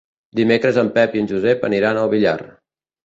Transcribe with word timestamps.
Dimecres 0.39 0.79
en 0.83 0.89
Pep 0.95 1.13
i 1.19 1.23
en 1.23 1.29
Josep 1.33 1.67
aniran 1.69 2.01
al 2.05 2.11
Villar. 2.15 2.37